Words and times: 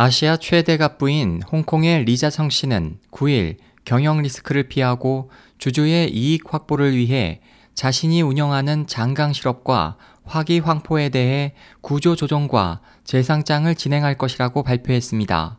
아시아 0.00 0.36
최대 0.36 0.76
갑부인 0.76 1.42
홍콩의 1.50 2.04
리자성 2.04 2.50
씨는 2.50 2.98
9일 3.10 3.56
경영 3.84 4.22
리스크를 4.22 4.68
피하고 4.68 5.28
주주의 5.58 6.08
이익 6.08 6.54
확보를 6.54 6.96
위해 6.96 7.40
자신이 7.74 8.22
운영하는 8.22 8.86
장강 8.86 9.32
실업과 9.32 9.96
화기 10.22 10.60
황포에 10.60 11.08
대해 11.08 11.54
구조 11.80 12.14
조정과 12.14 12.80
재상장을 13.02 13.74
진행할 13.74 14.16
것이라고 14.16 14.62
발표했습니다. 14.62 15.58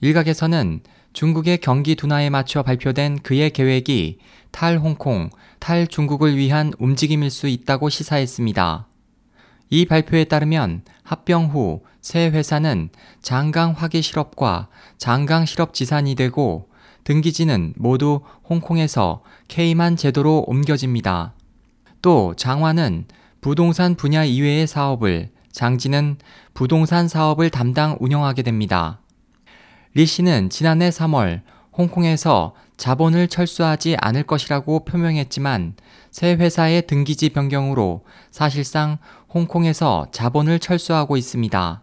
일각에서는 0.00 0.80
중국의 1.12 1.58
경기 1.58 1.94
둔화에 1.94 2.30
맞춰 2.30 2.64
발표된 2.64 3.20
그의 3.20 3.50
계획이 3.50 4.18
탈 4.50 4.76
홍콩, 4.76 5.30
탈 5.60 5.86
중국을 5.86 6.36
위한 6.36 6.72
움직임일 6.80 7.30
수 7.30 7.46
있다고 7.46 7.90
시사했습니다. 7.90 8.88
이 9.72 9.86
발표에 9.86 10.24
따르면 10.24 10.82
합병 11.02 11.46
후 11.46 11.82
새 12.02 12.28
회사는 12.28 12.90
장강 13.22 13.74
화기 13.78 14.02
실업과 14.02 14.68
장강 14.98 15.46
실업 15.46 15.72
지산이 15.72 16.16
되고 16.16 16.68
등기지는 17.04 17.74
모두 17.76 18.20
홍콩에서 18.48 19.22
케이만 19.48 19.96
제도로 19.96 20.44
옮겨집니다. 20.48 21.34
또 22.02 22.34
장화는 22.36 23.06
부동산 23.40 23.94
분야 23.94 24.24
이외의 24.24 24.66
사업을, 24.66 25.30
장지는 25.52 26.16
부동산 26.54 27.08
사업을 27.08 27.50
담당 27.50 27.96
운영하게 28.00 28.42
됩니다. 28.42 29.00
리 29.94 30.06
씨는 30.06 30.50
지난해 30.50 30.90
3월 30.90 31.42
홍콩에서 31.76 32.54
자본을 32.76 33.28
철수하지 33.28 33.96
않을 34.00 34.24
것이라고 34.24 34.84
표명했지만 34.84 35.74
새 36.10 36.34
회사의 36.34 36.86
등기지 36.86 37.30
변경으로 37.30 38.04
사실상 38.30 38.98
홍콩에서 39.32 40.06
자본을 40.12 40.58
철수하고 40.58 41.16
있습니다. 41.16 41.82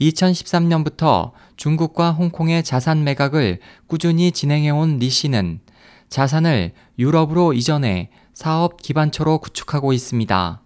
2013년부터 0.00 1.32
중국과 1.56 2.12
홍콩의 2.12 2.62
자산 2.64 3.04
매각을 3.04 3.60
꾸준히 3.86 4.32
진행해온 4.32 4.98
리 4.98 5.08
씨는 5.10 5.60
자산을 6.08 6.72
유럽으로 6.98 7.52
이전해 7.52 8.10
사업 8.32 8.80
기반처로 8.80 9.38
구축하고 9.38 9.92
있습니다. 9.92 10.60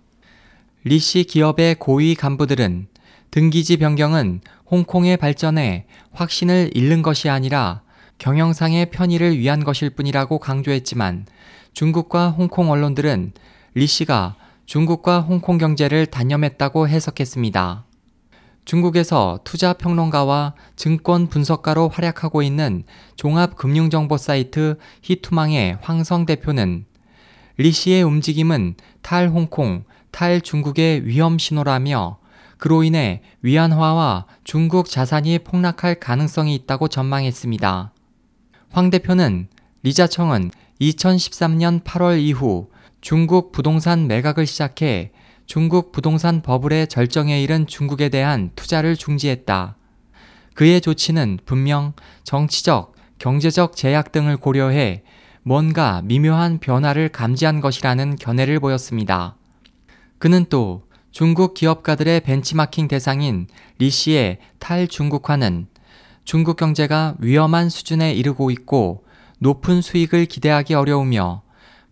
리 0.85 0.99
씨 0.99 1.25
기업의 1.25 1.75
고위 1.75 2.15
간부들은 2.15 2.89
등기지 3.31 3.77
변경은 3.77 4.41
홍콩의 4.71 5.17
발전에 5.17 5.87
확신을 6.13 6.71
잃는 6.75 7.03
것이 7.03 7.29
아니라 7.29 7.83
경영상의 8.19 8.91
편의를 8.91 9.39
위한 9.39 9.63
것일 9.63 9.91
뿐이라고 9.91 10.39
강조했지만 10.39 11.27
중국과 11.73 12.31
홍콩 12.31 12.71
언론들은 12.71 13.33
리 13.75 13.87
씨가 13.87 14.35
중국과 14.67 15.21
홍콩 15.21 15.57
경제를 15.57 16.07
단념했다고 16.07 16.89
해석했습니다. 16.89 17.85
중국에서 18.65 19.39
투자 19.45 19.73
평론가와 19.73 20.55
증권 20.77 21.29
분석가로 21.29 21.89
활약하고 21.89 22.43
있는 22.43 22.85
종합금융정보 23.17 24.19
사이트 24.19 24.77
히투망의 25.03 25.79
황성 25.81 26.27
대표는 26.27 26.85
리 27.57 27.73
씨의 27.73 28.03
움직임은 28.03 28.75
탈 29.01 29.29
홍콩, 29.29 29.85
탈 30.11 30.41
중국의 30.41 31.07
위험 31.07 31.39
신호라며 31.39 32.19
그로 32.59 32.83
인해 32.83 33.23
위안화와 33.41 34.27
중국 34.45 34.91
자산이 34.91 35.39
폭락할 35.39 36.01
가능성이 36.01 36.55
있다고 36.57 36.89
전망했습니다. 36.89 37.93
황 38.71 38.91
대표는 38.91 39.49
리자청은 39.83 40.51
2013년 40.81 41.83
8월 41.85 42.21
이후 42.21 42.69
중국 43.01 43.51
부동산 43.51 44.07
매각을 44.07 44.47
시작해 44.47 45.13
중국 45.47 45.93
부동산 45.93 46.43
버블의 46.43 46.89
절정에 46.89 47.43
이른 47.43 47.67
중국에 47.67 48.11
대한 48.11 48.51
투자를 48.55 48.97
중지했다. 48.97 49.77
그의 50.55 50.81
조치는 50.83 51.39
분명 51.47 51.95
정치적, 52.25 52.95
경제적 53.19 53.75
제약 53.75 54.13
등을 54.13 54.37
고려해 54.37 55.03
뭔가 55.43 56.03
미묘한 56.05 56.59
변화를 56.59 57.09
감지한 57.09 57.61
것이라는 57.61 58.17
견해를 58.17 58.61
보였습니다. 58.61 59.37
그는 60.19 60.45
또 60.51 60.83
중국 61.11 61.55
기업가들의 61.55 62.21
벤치마킹 62.21 62.89
대상인 62.89 63.47
리 63.79 63.89
씨의 63.89 64.39
탈중국화는 64.59 65.69
중국 66.29 66.57
경제가 66.59 67.15
위험한 67.21 67.71
수준에 67.71 68.13
이르고 68.13 68.51
있고 68.51 69.03
높은 69.39 69.81
수익을 69.81 70.27
기대하기 70.27 70.75
어려우며 70.75 71.41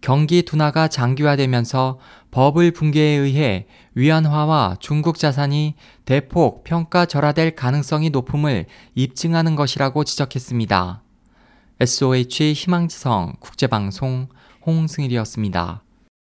경기 0.03 0.43
둔화가 0.43 0.89
장기화되면서 0.89 1.99
버블 2.33 2.73
붕괴에 2.73 3.17
의해 3.17 3.67
위안화와 3.95 4.77
중국 4.79 5.17
자산이 5.17 5.75
대폭 6.05 6.65
평가 6.65 7.07
절하될 7.07 7.57
가능성이 7.57 8.11
높음을 8.11 8.67
입증하는 8.95 9.57
것이라고 9.57 10.05
지적했습니다. 10.05 11.03
SOH 11.81 12.53
희망지성 12.53 13.37
국제방송 13.41 14.29
홍승일이었습니다. 14.67 15.86